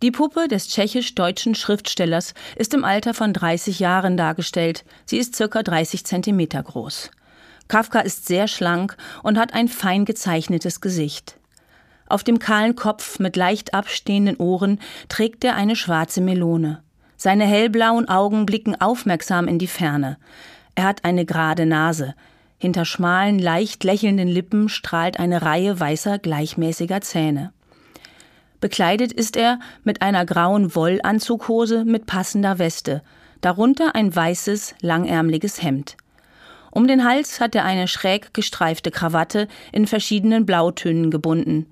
Die 0.00 0.12
Puppe 0.12 0.46
des 0.46 0.68
tschechisch-deutschen 0.68 1.56
Schriftstellers 1.56 2.34
ist 2.54 2.72
im 2.72 2.84
Alter 2.84 3.14
von 3.14 3.32
30 3.32 3.80
Jahren 3.80 4.16
dargestellt. 4.16 4.84
Sie 5.04 5.18
ist 5.18 5.34
circa 5.34 5.64
30 5.64 6.06
Zentimeter 6.06 6.62
groß. 6.62 7.10
Kafka 7.66 7.98
ist 7.98 8.26
sehr 8.26 8.46
schlank 8.46 8.96
und 9.24 9.38
hat 9.38 9.54
ein 9.54 9.66
fein 9.66 10.04
gezeichnetes 10.04 10.80
Gesicht. 10.80 11.40
Auf 12.12 12.24
dem 12.24 12.38
kahlen 12.38 12.76
Kopf 12.76 13.20
mit 13.20 13.36
leicht 13.36 13.72
abstehenden 13.72 14.36
Ohren 14.36 14.80
trägt 15.08 15.44
er 15.44 15.56
eine 15.56 15.76
schwarze 15.76 16.20
Melone. 16.20 16.82
Seine 17.16 17.44
hellblauen 17.44 18.06
Augen 18.06 18.44
blicken 18.44 18.78
aufmerksam 18.78 19.48
in 19.48 19.58
die 19.58 19.66
Ferne. 19.66 20.18
Er 20.74 20.84
hat 20.84 21.06
eine 21.06 21.24
gerade 21.24 21.64
Nase. 21.64 22.14
Hinter 22.58 22.84
schmalen, 22.84 23.38
leicht 23.38 23.82
lächelnden 23.82 24.28
Lippen 24.28 24.68
strahlt 24.68 25.18
eine 25.18 25.40
Reihe 25.40 25.80
weißer, 25.80 26.18
gleichmäßiger 26.18 27.00
Zähne. 27.00 27.50
Bekleidet 28.60 29.10
ist 29.14 29.34
er 29.34 29.58
mit 29.82 30.02
einer 30.02 30.26
grauen 30.26 30.74
Wollanzughose 30.74 31.86
mit 31.86 32.04
passender 32.04 32.58
Weste, 32.58 33.00
darunter 33.40 33.94
ein 33.94 34.14
weißes, 34.14 34.74
langärmliches 34.82 35.62
Hemd. 35.62 35.96
Um 36.70 36.86
den 36.86 37.04
Hals 37.06 37.40
hat 37.40 37.54
er 37.54 37.64
eine 37.64 37.88
schräg 37.88 38.34
gestreifte 38.34 38.90
Krawatte 38.90 39.48
in 39.72 39.86
verschiedenen 39.86 40.44
Blautönen 40.44 41.10
gebunden. 41.10 41.71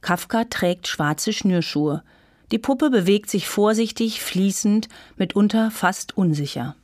Kafka 0.00 0.44
trägt 0.44 0.88
schwarze 0.88 1.32
Schnürschuhe. 1.32 2.02
Die 2.52 2.58
Puppe 2.58 2.90
bewegt 2.90 3.30
sich 3.30 3.48
vorsichtig, 3.48 4.20
fließend, 4.22 4.88
mitunter 5.16 5.70
fast 5.70 6.16
unsicher. 6.16 6.74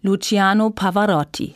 Luciano 0.00 0.70
Pavarotti 0.70 1.54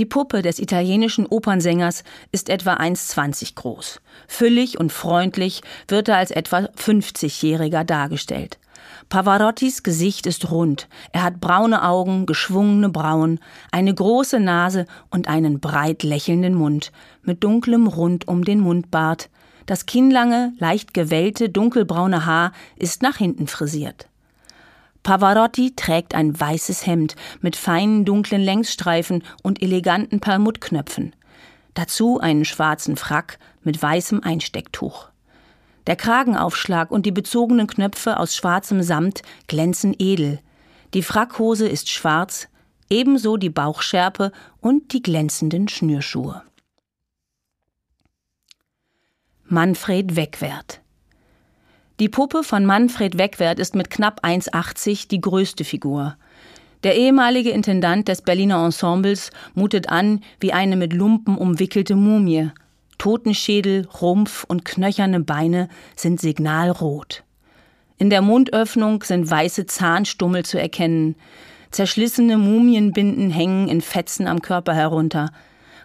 die 0.00 0.06
Puppe 0.06 0.40
des 0.40 0.58
italienischen 0.58 1.26
Opernsängers 1.26 2.04
ist 2.32 2.48
etwa 2.48 2.74
1,20 2.74 3.54
groß. 3.54 4.00
Füllig 4.28 4.80
und 4.80 4.92
freundlich 4.92 5.60
wird 5.88 6.08
er 6.08 6.16
als 6.16 6.30
etwa 6.30 6.60
50-Jähriger 6.60 7.84
dargestellt. 7.84 8.58
Pavarottis 9.08 9.82
Gesicht 9.82 10.26
ist 10.26 10.50
rund. 10.50 10.88
Er 11.12 11.22
hat 11.22 11.40
braune 11.40 11.82
Augen, 11.82 12.26
geschwungene 12.26 12.88
Brauen, 12.88 13.40
eine 13.72 13.94
große 13.94 14.40
Nase 14.40 14.86
und 15.10 15.28
einen 15.28 15.60
breit 15.60 16.02
lächelnden 16.02 16.54
Mund 16.54 16.92
mit 17.22 17.42
dunklem 17.44 17.86
Rund 17.86 18.28
um 18.28 18.44
den 18.44 18.60
Mundbart. 18.60 19.30
Das 19.66 19.86
kinnlange, 19.86 20.52
leicht 20.58 20.94
gewellte, 20.94 21.48
dunkelbraune 21.48 22.26
Haar 22.26 22.52
ist 22.76 23.02
nach 23.02 23.16
hinten 23.16 23.46
frisiert. 23.46 24.08
Pavarotti 25.02 25.74
trägt 25.76 26.14
ein 26.14 26.38
weißes 26.38 26.86
Hemd 26.86 27.16
mit 27.40 27.56
feinen 27.56 28.04
dunklen 28.04 28.42
Längsstreifen 28.42 29.22
und 29.42 29.62
eleganten 29.62 30.20
Perlmuttknöpfen. 30.20 31.14
Dazu 31.74 32.20
einen 32.20 32.44
schwarzen 32.44 32.96
Frack 32.96 33.38
mit 33.62 33.80
weißem 33.80 34.22
Einstecktuch. 34.22 35.09
Der 35.90 35.96
Kragenaufschlag 35.96 36.92
und 36.92 37.04
die 37.04 37.10
bezogenen 37.10 37.66
Knöpfe 37.66 38.20
aus 38.20 38.36
schwarzem 38.36 38.80
Samt 38.80 39.22
glänzen 39.48 39.92
edel. 39.98 40.38
Die 40.94 41.02
Frackhose 41.02 41.66
ist 41.66 41.90
schwarz, 41.90 42.46
ebenso 42.88 43.36
die 43.36 43.50
Bauchschärpe 43.50 44.30
und 44.60 44.92
die 44.92 45.02
glänzenden 45.02 45.66
Schnürschuhe. 45.66 46.42
Manfred 49.46 50.14
Wegwert 50.14 50.80
Die 51.98 52.08
Puppe 52.08 52.44
von 52.44 52.64
Manfred 52.64 53.18
Wegwert 53.18 53.58
ist 53.58 53.74
mit 53.74 53.90
knapp 53.90 54.24
1,80 54.24 55.08
die 55.08 55.20
größte 55.20 55.64
Figur. 55.64 56.16
Der 56.84 56.94
ehemalige 56.94 57.50
Intendant 57.50 58.06
des 58.06 58.22
Berliner 58.22 58.64
Ensembles 58.64 59.32
mutet 59.54 59.88
an 59.88 60.22
wie 60.38 60.52
eine 60.52 60.76
mit 60.76 60.92
Lumpen 60.92 61.36
umwickelte 61.36 61.96
Mumie, 61.96 62.52
Totenschädel, 63.00 63.88
Rumpf 64.02 64.44
und 64.44 64.66
knöcherne 64.66 65.20
Beine 65.20 65.70
sind 65.96 66.20
signalrot. 66.20 67.24
In 67.96 68.10
der 68.10 68.20
Mundöffnung 68.20 69.02
sind 69.02 69.30
weiße 69.30 69.64
Zahnstummel 69.64 70.44
zu 70.44 70.60
erkennen. 70.60 71.16
Zerschlissene 71.70 72.36
Mumienbinden 72.36 73.30
hängen 73.30 73.68
in 73.68 73.80
Fetzen 73.80 74.26
am 74.26 74.42
Körper 74.42 74.74
herunter. 74.74 75.32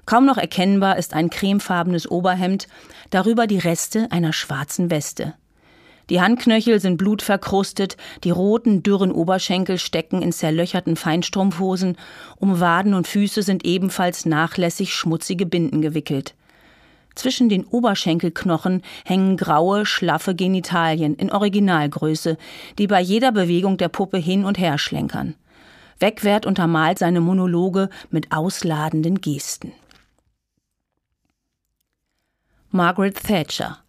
Kaum 0.05 0.25
noch 0.25 0.37
erkennbar 0.37 0.97
ist 0.97 1.13
ein 1.13 1.29
cremefarbenes 1.29 2.11
Oberhemd, 2.11 2.67
darüber 3.11 3.47
die 3.47 3.59
Reste 3.59 4.11
einer 4.11 4.33
schwarzen 4.33 4.91
Weste. 4.91 5.35
Die 6.09 6.19
Handknöchel 6.19 6.81
sind 6.81 6.97
blutverkrustet, 6.97 7.95
die 8.25 8.31
roten, 8.31 8.83
dürren 8.83 9.13
Oberschenkel 9.13 9.77
stecken 9.77 10.21
in 10.21 10.33
zerlöcherten 10.33 10.97
Feinstrumpfhosen, 10.97 11.95
um 12.35 12.59
Waden 12.59 12.93
und 12.93 13.07
Füße 13.07 13.41
sind 13.41 13.63
ebenfalls 13.63 14.25
nachlässig 14.25 14.93
schmutzige 14.93 15.45
Binden 15.45 15.81
gewickelt. 15.81 16.35
Zwischen 17.15 17.49
den 17.49 17.63
Oberschenkelknochen 17.65 18.81
hängen 19.05 19.37
graue, 19.37 19.85
schlaffe 19.85 20.35
Genitalien 20.35 21.15
in 21.15 21.31
Originalgröße, 21.31 22.37
die 22.77 22.87
bei 22.87 23.01
jeder 23.01 23.31
Bewegung 23.31 23.77
der 23.77 23.89
Puppe 23.89 24.17
hin 24.17 24.45
und 24.45 24.57
her 24.57 24.77
schlenkern. 24.77 25.35
Wegwert 25.99 26.45
untermalt 26.45 26.99
seine 26.99 27.21
Monologe 27.21 27.89
mit 28.09 28.33
ausladenden 28.33 29.21
Gesten. 29.21 29.71
Margaret 32.69 33.15
Thatcher 33.15 33.79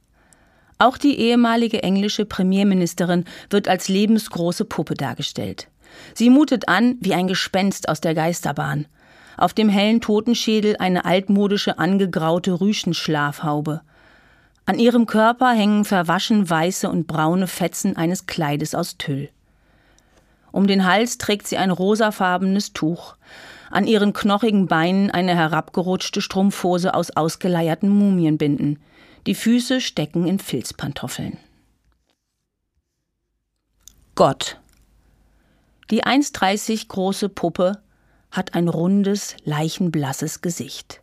auch 0.78 0.99
die 0.99 1.18
ehemalige 1.18 1.83
englische 1.83 2.26
Premierministerin 2.26 3.25
wird 3.49 3.66
als 3.66 3.88
lebensgroße 3.88 4.66
Puppe 4.66 4.95
dargestellt. 4.95 5.68
Sie 6.14 6.28
mutet 6.28 6.68
an 6.68 6.97
wie 7.00 7.14
ein 7.14 7.28
Gespenst 7.28 7.88
aus 7.88 8.00
der 8.02 8.14
Geisterbahn 8.14 8.87
auf 9.37 9.55
dem 9.55 9.69
hellen 9.69 10.00
Totenschädel 10.00 10.76
eine 10.78 11.05
altmodische 11.05 11.78
angegraute 11.78 12.61
Rüschenschlafhaube. 12.61 13.83
An 14.64 14.78
ihrem 14.78 15.07
Körper 15.07 15.52
hängen 15.52 15.85
verwaschen 15.85 16.49
weiße 16.49 16.88
und 16.88 17.07
braune 17.07 17.47
Fetzen 17.47 17.97
eines 17.97 18.26
Kleides 18.26 18.75
aus 18.75 18.99
Tüll. 18.99 19.28
Um 20.50 20.66
den 20.66 20.87
Hals 20.87 21.19
trägt 21.19 21.47
sie 21.47 21.59
ein 21.59 21.71
rosafarbenes 21.71 22.73
Tuch, 22.73 23.16
an 23.71 23.87
ihren 23.87 24.12
knochigen 24.12 24.66
Beinen 24.66 25.11
eine 25.11 25.37
herabgerutschte 25.37 26.23
Strumpfhose 26.23 26.95
aus 26.95 27.11
ausgeleierten 27.11 27.90
Mumienbinden. 27.90 28.78
Die 29.26 29.35
Füße 29.35 29.81
stecken 29.81 30.26
in 30.26 30.38
Filzpantoffeln. 30.38 31.37
Gott. 34.14 34.59
Die 35.90 36.05
1,30 36.05 36.88
große 36.88 37.28
Puppe 37.28 37.83
hat 38.30 38.54
ein 38.54 38.68
rundes, 38.68 39.37
leichenblasses 39.45 40.40
Gesicht. 40.40 41.00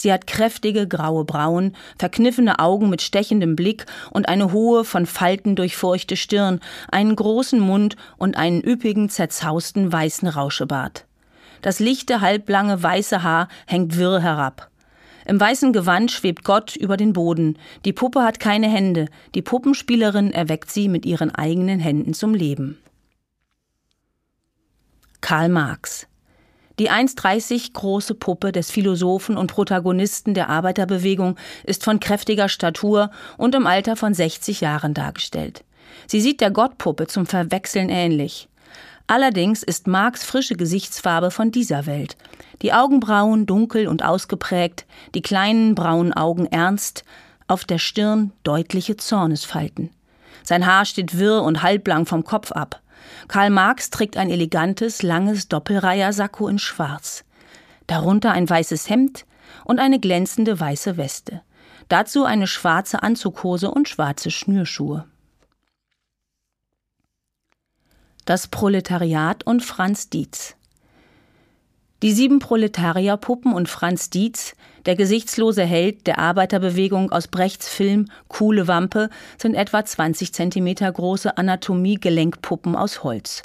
Sie 0.00 0.10
hat 0.10 0.26
kräftige 0.26 0.88
graue 0.88 1.26
Brauen, 1.26 1.76
verkniffene 1.98 2.58
Augen 2.58 2.88
mit 2.88 3.02
stechendem 3.02 3.54
Blick 3.54 3.84
und 4.10 4.30
eine 4.30 4.50
hohe, 4.50 4.84
von 4.84 5.04
Falten 5.04 5.56
durchfurchte 5.56 6.16
Stirn, 6.16 6.60
einen 6.90 7.14
großen 7.14 7.60
Mund 7.60 7.96
und 8.16 8.38
einen 8.38 8.62
üppigen, 8.62 9.10
zerzausten 9.10 9.92
weißen 9.92 10.26
Rauschebart. 10.26 11.04
Das 11.60 11.80
lichte, 11.80 12.22
halblange, 12.22 12.82
weiße 12.82 13.22
Haar 13.22 13.48
hängt 13.66 13.98
wirr 13.98 14.20
herab. 14.22 14.70
Im 15.26 15.38
weißen 15.38 15.74
Gewand 15.74 16.10
schwebt 16.10 16.44
Gott 16.44 16.76
über 16.76 16.96
den 16.96 17.12
Boden. 17.12 17.58
Die 17.84 17.92
Puppe 17.92 18.22
hat 18.22 18.40
keine 18.40 18.70
Hände. 18.70 19.06
Die 19.34 19.42
Puppenspielerin 19.42 20.32
erweckt 20.32 20.70
sie 20.70 20.88
mit 20.88 21.04
ihren 21.04 21.30
eigenen 21.30 21.78
Händen 21.78 22.14
zum 22.14 22.32
Leben. 22.32 22.78
Karl 25.20 25.50
Marx 25.50 26.06
die 26.80 26.90
1,30 26.90 27.74
große 27.74 28.14
Puppe 28.14 28.52
des 28.52 28.70
Philosophen 28.70 29.36
und 29.36 29.52
Protagonisten 29.52 30.32
der 30.32 30.48
Arbeiterbewegung 30.48 31.36
ist 31.64 31.84
von 31.84 32.00
kräftiger 32.00 32.48
Statur 32.48 33.10
und 33.36 33.54
im 33.54 33.66
Alter 33.66 33.96
von 33.96 34.14
60 34.14 34.62
Jahren 34.62 34.94
dargestellt. 34.94 35.62
Sie 36.06 36.22
sieht 36.22 36.40
der 36.40 36.50
Gottpuppe 36.50 37.06
zum 37.06 37.26
Verwechseln 37.26 37.90
ähnlich. 37.90 38.48
Allerdings 39.06 39.62
ist 39.62 39.88
Marx 39.88 40.24
frische 40.24 40.54
Gesichtsfarbe 40.54 41.30
von 41.30 41.50
dieser 41.50 41.84
Welt. 41.84 42.16
Die 42.62 42.72
Augenbrauen 42.72 43.44
dunkel 43.44 43.86
und 43.86 44.02
ausgeprägt, 44.02 44.86
die 45.14 45.20
kleinen 45.20 45.74
braunen 45.74 46.14
Augen 46.14 46.46
ernst, 46.46 47.04
auf 47.46 47.64
der 47.64 47.78
Stirn 47.78 48.32
deutliche 48.42 48.96
Zornesfalten. 48.96 49.90
Sein 50.44 50.64
Haar 50.64 50.86
steht 50.86 51.18
wirr 51.18 51.42
und 51.42 51.62
halblang 51.62 52.06
vom 52.06 52.24
Kopf 52.24 52.52
ab. 52.52 52.80
Karl 53.30 53.50
Marx 53.50 53.90
trägt 53.90 54.16
ein 54.16 54.28
elegantes, 54.28 55.04
langes 55.04 55.46
Doppelreihersakko 55.46 56.48
in 56.48 56.58
Schwarz. 56.58 57.24
Darunter 57.86 58.32
ein 58.32 58.50
weißes 58.50 58.90
Hemd 58.90 59.24
und 59.64 59.78
eine 59.78 60.00
glänzende 60.00 60.58
weiße 60.58 60.96
Weste. 60.96 61.40
Dazu 61.88 62.24
eine 62.24 62.48
schwarze 62.48 63.04
Anzughose 63.04 63.70
und 63.70 63.88
schwarze 63.88 64.32
Schnürschuhe. 64.32 65.06
Das 68.24 68.48
Proletariat 68.48 69.46
und 69.46 69.64
Franz 69.64 70.10
Dietz. 70.10 70.56
Die 72.02 72.12
sieben 72.12 72.38
Proletarierpuppen 72.38 73.52
und 73.52 73.68
Franz 73.68 74.08
Dietz, 74.08 74.54
der 74.86 74.96
gesichtslose 74.96 75.64
Held 75.64 76.06
der 76.06 76.18
Arbeiterbewegung 76.18 77.12
aus 77.12 77.28
Brechts 77.28 77.68
Film 77.68 78.06
Kuhle 78.28 78.66
Wampe, 78.66 79.10
sind 79.36 79.54
etwa 79.54 79.84
20 79.84 80.32
Zentimeter 80.32 80.90
große 80.90 81.36
Anatomie-Gelenkpuppen 81.36 82.74
aus 82.74 83.04
Holz. 83.04 83.42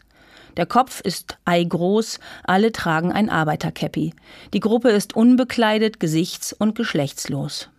Der 0.56 0.66
Kopf 0.66 1.02
ist 1.02 1.38
eigroß, 1.44 2.22
alle 2.46 2.72
tragen 2.72 3.12
ein 3.12 3.30
Arbeiterkäppi. 3.30 4.14
Die 4.54 4.62
Gruppe 4.62 4.90
ist 4.90 5.18
unbekleidet, 5.18 6.00
gesichts- 6.00 6.54
und 6.54 6.76
geschlechtslos. 6.76 7.70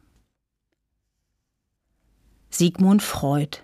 Sigmund 2.50 3.02
Freud 3.02 3.61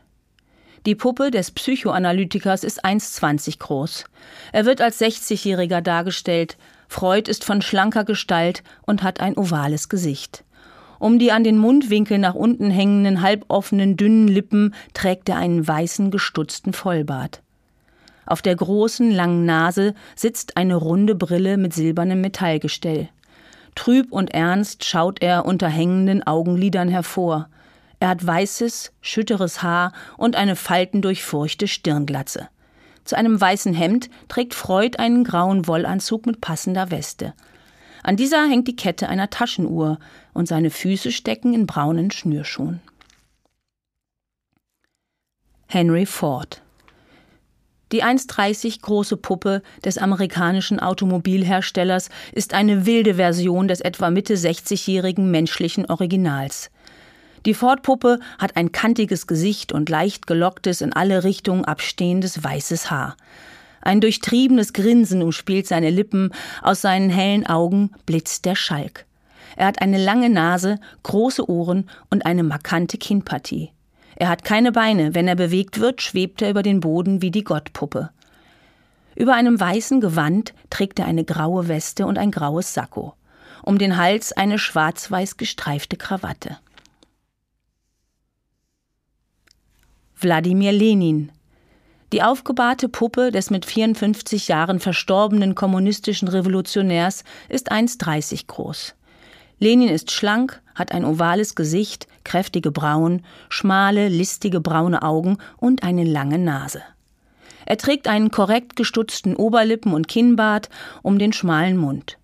die 0.84 0.96
Puppe 0.96 1.30
des 1.30 1.52
Psychoanalytikers 1.52 2.64
ist 2.64 2.84
1,20 2.84 3.60
groß. 3.60 4.04
Er 4.50 4.64
wird 4.64 4.80
als 4.80 5.00
60-Jähriger 5.00 5.80
dargestellt, 5.80 6.56
Freud 6.92 7.30
ist 7.30 7.44
von 7.44 7.62
schlanker 7.62 8.04
Gestalt 8.04 8.62
und 8.82 9.02
hat 9.02 9.20
ein 9.20 9.38
ovales 9.38 9.88
Gesicht. 9.88 10.44
Um 10.98 11.18
die 11.18 11.32
an 11.32 11.42
den 11.42 11.56
Mundwinkeln 11.56 12.20
nach 12.20 12.34
unten 12.34 12.70
hängenden, 12.70 13.22
halboffenen, 13.22 13.96
dünnen 13.96 14.28
Lippen 14.28 14.74
trägt 14.92 15.30
er 15.30 15.38
einen 15.38 15.66
weißen, 15.66 16.10
gestutzten 16.10 16.74
Vollbart. 16.74 17.40
Auf 18.26 18.42
der 18.42 18.54
großen, 18.54 19.10
langen 19.10 19.46
Nase 19.46 19.94
sitzt 20.14 20.58
eine 20.58 20.76
runde 20.76 21.14
Brille 21.14 21.56
mit 21.56 21.72
silbernem 21.72 22.20
Metallgestell. 22.20 23.08
Trüb 23.74 24.12
und 24.12 24.34
ernst 24.34 24.84
schaut 24.84 25.22
er 25.22 25.46
unter 25.46 25.68
hängenden 25.68 26.22
Augenlidern 26.22 26.88
hervor. 26.88 27.48
Er 28.00 28.10
hat 28.10 28.24
weißes, 28.24 28.92
schütteres 29.00 29.62
Haar 29.62 29.94
und 30.18 30.36
eine 30.36 30.56
faltendurchfurchte 30.56 31.68
Stirnglatze. 31.68 32.48
Zu 33.04 33.16
einem 33.16 33.40
weißen 33.40 33.74
Hemd 33.74 34.10
trägt 34.28 34.54
Freud 34.54 34.98
einen 34.98 35.24
grauen 35.24 35.66
Wollanzug 35.66 36.26
mit 36.26 36.40
passender 36.40 36.90
Weste. 36.90 37.34
An 38.02 38.16
dieser 38.16 38.48
hängt 38.48 38.68
die 38.68 38.76
Kette 38.76 39.08
einer 39.08 39.30
Taschenuhr 39.30 39.98
und 40.32 40.48
seine 40.48 40.70
Füße 40.70 41.12
stecken 41.12 41.54
in 41.54 41.66
braunen 41.66 42.10
Schnürschuhen. 42.10 42.80
Henry 45.68 46.06
Ford 46.06 46.62
die 47.92 48.02
1,30 48.02 48.80
große 48.80 49.18
Puppe 49.18 49.62
des 49.84 49.98
amerikanischen 49.98 50.80
Automobilherstellers 50.80 52.08
ist 52.32 52.54
eine 52.54 52.86
wilde 52.86 53.16
Version 53.16 53.68
des 53.68 53.82
etwa 53.82 54.10
Mitte 54.10 54.34
60-jährigen 54.34 55.30
menschlichen 55.30 55.84
Originals. 55.90 56.70
Die 57.44 57.54
Ford-Puppe 57.54 58.20
hat 58.38 58.56
ein 58.56 58.70
kantiges 58.70 59.26
Gesicht 59.26 59.72
und 59.72 59.88
leicht 59.88 60.26
gelocktes, 60.26 60.80
in 60.80 60.92
alle 60.92 61.24
Richtungen 61.24 61.64
abstehendes 61.64 62.42
weißes 62.42 62.90
Haar. 62.90 63.16
Ein 63.80 64.00
durchtriebenes 64.00 64.72
Grinsen 64.72 65.22
umspielt 65.22 65.66
seine 65.66 65.90
Lippen, 65.90 66.30
aus 66.62 66.82
seinen 66.82 67.10
hellen 67.10 67.46
Augen 67.46 67.90
blitzt 68.06 68.44
der 68.44 68.54
Schalk. 68.54 69.06
Er 69.56 69.66
hat 69.66 69.82
eine 69.82 70.02
lange 70.02 70.30
Nase, 70.30 70.78
große 71.02 71.48
Ohren 71.50 71.90
und 72.08 72.24
eine 72.24 72.44
markante 72.44 72.96
Kinnpartie. 72.96 73.70
Er 74.14 74.28
hat 74.28 74.44
keine 74.44 74.70
Beine, 74.70 75.14
wenn 75.14 75.26
er 75.26 75.34
bewegt 75.34 75.80
wird, 75.80 76.00
schwebt 76.00 76.42
er 76.42 76.50
über 76.50 76.62
den 76.62 76.80
Boden 76.80 77.22
wie 77.22 77.32
die 77.32 77.44
Gottpuppe. 77.44 78.10
Über 79.16 79.34
einem 79.34 79.58
weißen 79.58 80.00
Gewand 80.00 80.54
trägt 80.70 81.00
er 81.00 81.06
eine 81.06 81.24
graue 81.24 81.68
Weste 81.68 82.06
und 82.06 82.18
ein 82.18 82.30
graues 82.30 82.72
Sakko. 82.72 83.14
Um 83.62 83.78
den 83.78 83.96
Hals 83.96 84.32
eine 84.32 84.58
schwarz-weiß 84.58 85.36
gestreifte 85.36 85.96
Krawatte. 85.96 86.58
Wladimir 90.22 90.72
Lenin. 90.72 91.32
Die 92.12 92.22
aufgebahrte 92.22 92.88
Puppe 92.88 93.32
des 93.32 93.50
mit 93.50 93.64
54 93.64 94.48
Jahren 94.48 94.78
verstorbenen 94.78 95.54
kommunistischen 95.54 96.28
Revolutionärs 96.28 97.24
ist 97.48 97.72
1,30 97.72 98.46
groß. 98.46 98.94
Lenin 99.58 99.88
ist 99.88 100.10
schlank, 100.10 100.60
hat 100.74 100.92
ein 100.92 101.04
ovales 101.04 101.54
Gesicht, 101.54 102.06
kräftige 102.24 102.70
Brauen, 102.70 103.24
schmale, 103.48 104.08
listige 104.08 104.60
braune 104.60 105.02
Augen 105.02 105.38
und 105.56 105.82
eine 105.82 106.04
lange 106.04 106.38
Nase. 106.38 106.82
Er 107.66 107.78
trägt 107.78 108.06
einen 108.06 108.30
korrekt 108.30 108.76
gestutzten 108.76 109.34
Oberlippen- 109.34 109.94
und 109.94 110.08
Kinnbart 110.08 110.68
um 111.02 111.18
den 111.18 111.32
schmalen 111.32 111.76
Mund. 111.76 112.18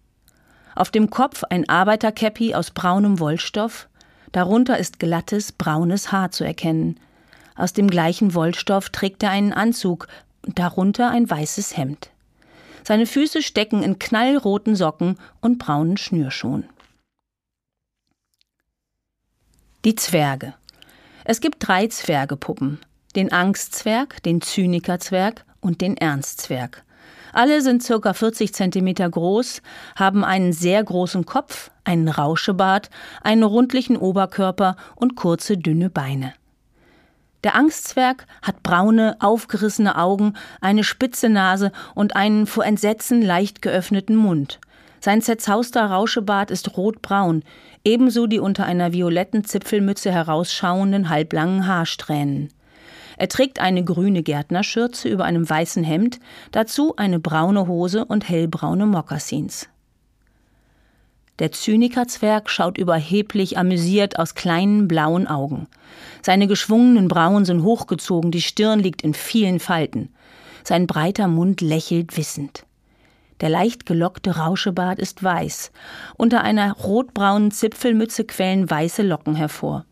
Auf 0.75 0.91
dem 0.91 1.11
Kopf 1.11 1.43
ein 1.45 1.69
Arbeiterkäppi 1.69 2.55
aus 2.55 2.71
braunem 2.71 3.19
Wollstoff, 3.19 3.89
darunter 4.33 4.79
ist 4.79 4.99
glattes, 4.99 5.53
braunes 5.53 6.13
Haar 6.13 6.31
zu 6.31 6.45
erkennen, 6.45 7.01
aus 7.59 7.75
dem 7.75 7.90
gleichen 7.90 8.35
Wollstoff 8.35 8.88
trägt 8.88 9.23
er 9.23 9.31
einen 9.31 9.53
Anzug 9.53 10.09
darunter 10.42 11.11
ein 11.11 11.29
weißes 11.29 11.77
Hemd. 11.77 12.11
Seine 12.85 13.07
Füße 13.07 13.42
stecken 13.42 13.83
in 13.83 13.99
knallroten 13.99 14.77
Socken 14.77 15.18
und 15.40 15.59
braunen 15.59 15.97
Schnürschuhen. 15.99 16.64
Die 19.85 19.94
Zwerge. 19.94 20.55
Es 21.25 21.40
gibt 21.40 21.57
drei 21.61 21.87
Zwergepuppen. 21.88 22.79
Den 23.14 23.33
Angstzwerg, 23.33 24.23
den 24.23 24.40
Zynikerzwerg 24.40 25.44
und 25.61 25.81
den 25.81 25.97
Ernstzwerg. 25.97 26.85
Alle 27.33 27.61
sind 27.61 27.87
ca. 27.87 28.12
40 28.14 28.55
cm 28.55 29.11
groß, 29.11 29.62
haben 29.97 30.25
einen 30.25 30.53
sehr 30.53 30.83
großen 30.83 31.27
Kopf, 31.27 31.71
einen 31.85 32.09
Rauschebart, 32.09 32.90
einen 33.23 33.42
rundlichen 33.42 33.97
Oberkörper 33.97 34.77
und 34.97 35.14
kurze, 35.14 35.59
dünne 35.59 35.90
Beine. 35.90 36.35
Der 37.44 37.55
Angstzwerg 37.55 38.27
hat 38.42 38.62
braune, 38.62 39.16
aufgerissene 39.20 39.96
Augen, 39.96 40.35
eine 40.61 40.83
spitze 40.83 41.29
Nase 41.29 41.70
und 41.94 42.16
einen 42.16 42.46
vor 42.46 42.64
Entsetzen 42.64 43.22
leicht 43.22 43.62
geöffneten 43.62 44.16
Mund. 44.16 44.59
Sein 45.01 45.22
zerzauster 45.22 45.87
Rauschebart 45.87 46.51
ist 46.51 46.77
rotbraun, 46.77 47.44
ebenso 47.85 48.27
die 48.27 48.40
unter 48.40 48.64
einer 48.64 48.92
violetten 48.92 49.44
Zipfelmütze 49.44 50.11
herausschauenden 50.11 51.09
halblangen 51.09 51.66
Haarsträhnen. 51.68 52.48
Er 53.16 53.29
trägt 53.29 53.61
eine 53.61 53.85
grüne 53.85 54.22
Gärtnerschürze 54.22 55.09
über 55.09 55.24
einem 55.24 55.48
weißen 55.48 55.85
Hemd, 55.85 56.18
dazu 56.51 56.94
eine 56.96 57.20
braune 57.20 57.66
Hose 57.68 58.05
und 58.05 58.29
hellbraune 58.29 58.87
Mokassins. 58.87 59.68
Der 61.38 61.53
Zynikerzwerg 61.53 62.51
schaut 62.51 62.79
überheblich 62.79 63.59
amüsiert 63.59 64.18
aus 64.18 64.35
kleinen 64.35 64.88
blauen 64.88 65.29
Augen. 65.29 65.68
Seine 66.20 66.48
geschwungenen 66.48 67.07
Brauen 67.07 67.44
sind 67.44 67.62
hochgezogen, 67.62 68.31
die 68.31 68.42
Stirn 68.42 68.81
liegt 68.81 69.03
in 69.03 69.14
vielen 69.14 69.61
Falten. 69.61 70.11
Sein 70.64 70.87
breiter 70.87 71.29
Mund 71.29 71.61
lächelt 71.61 72.16
wissend. 72.16 72.64
Der 73.40 73.48
leicht 73.48 73.87
gelockte 73.87 74.37
Rauschebart 74.37 74.98
ist 74.98 75.22
weiß. 75.22 75.70
Unter 76.16 76.42
einer 76.42 76.72
rotbraunen 76.72 77.53
Zipfelmütze 77.53 78.24
quellen 78.24 78.68
weiße 78.68 79.03
Locken 79.03 79.37
hervor. 79.37 79.85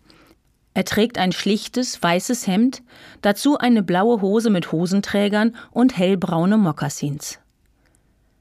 Er 0.74 0.85
trägt 0.85 1.16
ein 1.16 1.32
schlichtes, 1.32 2.02
weißes 2.02 2.46
Hemd, 2.46 2.82
dazu 3.22 3.56
eine 3.56 3.82
blaue 3.82 4.20
Hose 4.20 4.50
mit 4.50 4.72
Hosenträgern 4.72 5.54
und 5.70 5.96
hellbraune 5.96 6.59
Mokassins. 6.59 7.38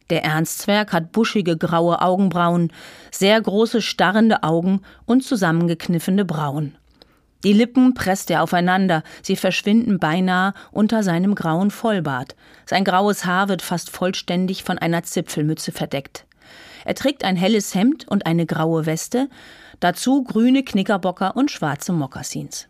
Der 0.09 0.23
Ernstzwerg 0.23 0.93
hat 0.93 1.11
buschige 1.11 1.57
graue 1.57 2.01
Augenbrauen, 2.01 2.71
sehr 3.11 3.41
große 3.41 3.81
starrende 3.81 4.43
Augen 4.43 4.81
und 5.05 5.23
zusammengekniffene 5.23 6.25
Brauen. 6.25 6.77
Die 7.43 7.53
Lippen 7.53 7.93
presst 7.93 8.31
er 8.31 8.41
aufeinander, 8.41 9.03
sie 9.21 9.35
verschwinden 9.35 9.99
beinahe 9.99 10.53
unter 10.71 11.03
seinem 11.03 11.35
grauen 11.35 11.69
Vollbart. 11.69 12.35
Sein 12.65 12.83
graues 12.83 13.25
Haar 13.25 13.49
wird 13.49 13.61
fast 13.61 13.89
vollständig 13.91 14.63
von 14.63 14.79
einer 14.79 15.03
Zipfelmütze 15.03 15.71
verdeckt. 15.71 16.25
Er 16.85 16.95
trägt 16.95 17.23
ein 17.23 17.35
helles 17.35 17.73
Hemd 17.75 18.07
und 18.07 18.25
eine 18.25 18.45
graue 18.45 18.85
Weste, 18.85 19.29
dazu 19.79 20.23
grüne 20.23 20.63
Knickerbocker 20.63 21.35
und 21.35 21.51
schwarze 21.51 21.93
Mokassins. 21.93 22.67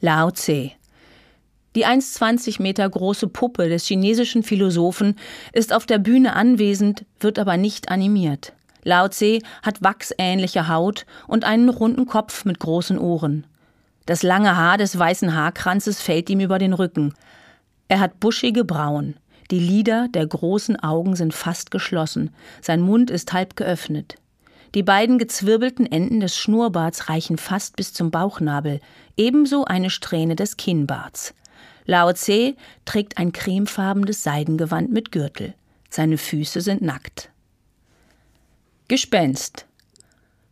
Lao 0.00 0.30
Tse 0.30 0.72
die 1.76 1.86
1,20 1.86 2.60
Meter 2.60 2.88
große 2.88 3.28
Puppe 3.28 3.68
des 3.68 3.86
chinesischen 3.86 4.42
Philosophen 4.42 5.16
ist 5.52 5.72
auf 5.72 5.86
der 5.86 5.98
Bühne 5.98 6.34
anwesend, 6.34 7.04
wird 7.20 7.38
aber 7.38 7.56
nicht 7.56 7.90
animiert. 7.90 8.52
Lao 8.82 9.08
Tse 9.08 9.40
hat 9.62 9.82
wachsähnliche 9.82 10.68
Haut 10.68 11.06
und 11.28 11.44
einen 11.44 11.68
runden 11.68 12.06
Kopf 12.06 12.44
mit 12.44 12.58
großen 12.58 12.98
Ohren. 12.98 13.46
Das 14.06 14.22
lange 14.22 14.56
Haar 14.56 14.78
des 14.78 14.98
weißen 14.98 15.34
Haarkranzes 15.34 16.00
fällt 16.00 16.30
ihm 16.30 16.40
über 16.40 16.58
den 16.58 16.72
Rücken. 16.72 17.14
Er 17.88 18.00
hat 18.00 18.18
buschige 18.18 18.64
Brauen. 18.64 19.16
Die 19.50 19.60
Lider 19.60 20.08
der 20.08 20.26
großen 20.26 20.76
Augen 20.80 21.14
sind 21.14 21.34
fast 21.34 21.70
geschlossen. 21.70 22.30
Sein 22.62 22.80
Mund 22.80 23.10
ist 23.10 23.32
halb 23.32 23.56
geöffnet. 23.56 24.16
Die 24.74 24.84
beiden 24.84 25.18
gezwirbelten 25.18 25.90
Enden 25.90 26.20
des 26.20 26.36
Schnurrbarts 26.36 27.08
reichen 27.08 27.36
fast 27.36 27.76
bis 27.76 27.92
zum 27.92 28.10
Bauchnabel, 28.12 28.80
ebenso 29.16 29.64
eine 29.64 29.90
Strähne 29.90 30.36
des 30.36 30.56
Kinnbarts. 30.56 31.34
Lao 31.86 32.12
Tse 32.12 32.54
trägt 32.84 33.18
ein 33.18 33.32
cremefarbenes 33.32 34.22
Seidengewand 34.22 34.92
mit 34.92 35.12
Gürtel. 35.12 35.54
Seine 35.88 36.18
Füße 36.18 36.60
sind 36.60 36.82
nackt. 36.82 37.30
Gespenst. 38.88 39.66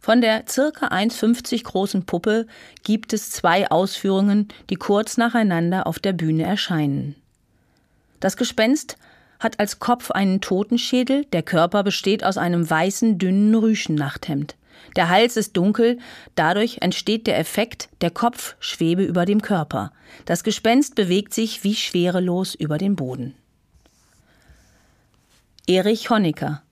Von 0.00 0.20
der 0.20 0.44
circa 0.48 0.88
1,50 0.88 1.64
großen 1.64 2.06
Puppe 2.06 2.46
gibt 2.82 3.12
es 3.12 3.30
zwei 3.30 3.70
Ausführungen, 3.70 4.48
die 4.70 4.76
kurz 4.76 5.16
nacheinander 5.16 5.86
auf 5.86 5.98
der 5.98 6.12
Bühne 6.12 6.44
erscheinen. 6.44 7.14
Das 8.20 8.36
Gespenst 8.36 8.96
hat 9.38 9.60
als 9.60 9.78
Kopf 9.78 10.10
einen 10.10 10.40
Totenschädel, 10.40 11.24
der 11.26 11.42
Körper 11.42 11.84
besteht 11.84 12.24
aus 12.24 12.38
einem 12.38 12.68
weißen, 12.68 13.18
dünnen 13.18 13.54
Rüschennachthemd. 13.54 14.56
Der 14.96 15.08
Hals 15.08 15.36
ist 15.36 15.56
dunkel, 15.56 15.98
dadurch 16.34 16.78
entsteht 16.80 17.26
der 17.26 17.38
Effekt, 17.38 17.88
der 18.00 18.10
Kopf 18.10 18.56
schwebe 18.60 19.02
über 19.02 19.24
dem 19.24 19.42
Körper. 19.42 19.92
Das 20.24 20.44
Gespenst 20.44 20.94
bewegt 20.94 21.34
sich 21.34 21.64
wie 21.64 21.74
schwerelos 21.74 22.54
über 22.54 22.78
den 22.78 22.96
Boden. 22.96 23.34
Erich 25.66 26.10
Honecker 26.10 26.62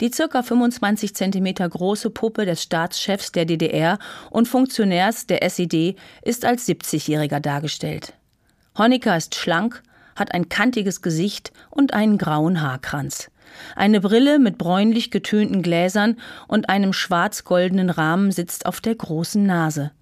die 0.00 0.12
circa 0.12 0.42
25 0.42 1.14
Zentimeter 1.14 1.68
große 1.68 2.10
Puppe 2.10 2.46
des 2.46 2.62
Staatschefs 2.62 3.32
der 3.32 3.44
DDR 3.44 3.98
und 4.30 4.46
Funktionärs 4.46 5.26
der 5.26 5.42
SED 5.42 5.96
ist 6.22 6.44
als 6.44 6.68
70-Jähriger 6.68 7.40
dargestellt. 7.40 8.12
Honecker 8.76 9.16
ist 9.16 9.34
schlank, 9.34 9.82
hat 10.14 10.34
ein 10.34 10.48
kantiges 10.48 11.02
Gesicht 11.02 11.52
und 11.70 11.94
einen 11.94 12.16
grauen 12.18 12.60
Haarkranz. 12.60 13.30
Eine 13.76 14.00
Brille 14.00 14.38
mit 14.38 14.58
bräunlich 14.58 15.10
getönten 15.10 15.62
Gläsern 15.62 16.16
und 16.46 16.68
einem 16.68 16.92
schwarz-goldenen 16.92 17.90
Rahmen 17.90 18.32
sitzt 18.32 18.66
auf 18.66 18.80
der 18.80 18.94
großen 18.94 19.44
Nase. 19.44 19.92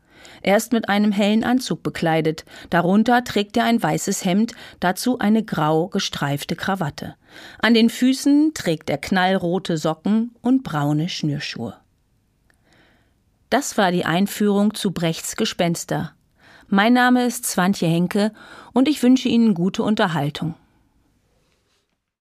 Er 0.42 0.56
ist 0.56 0.72
mit 0.72 0.88
einem 0.88 1.12
hellen 1.12 1.44
Anzug 1.44 1.82
bekleidet, 1.82 2.44
darunter 2.70 3.24
trägt 3.24 3.56
er 3.56 3.64
ein 3.64 3.82
weißes 3.82 4.24
Hemd, 4.24 4.52
dazu 4.80 5.18
eine 5.18 5.44
grau 5.44 5.88
gestreifte 5.88 6.56
Krawatte. 6.56 7.14
An 7.58 7.74
den 7.74 7.90
Füßen 7.90 8.52
trägt 8.54 8.90
er 8.90 8.98
knallrote 8.98 9.76
Socken 9.76 10.34
und 10.42 10.62
braune 10.62 11.08
Schnürschuhe. 11.08 11.74
Das 13.50 13.78
war 13.78 13.92
die 13.92 14.04
Einführung 14.04 14.74
zu 14.74 14.90
Brechts 14.90 15.36
Gespenster. 15.36 16.12
Mein 16.68 16.92
Name 16.92 17.24
ist 17.26 17.46
Swantje 17.46 17.88
Henke 17.88 18.32
und 18.72 18.88
ich 18.88 19.02
wünsche 19.02 19.28
Ihnen 19.28 19.54
gute 19.54 19.84
Unterhaltung. 19.84 20.54